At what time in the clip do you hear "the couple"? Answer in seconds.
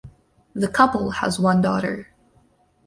0.55-1.11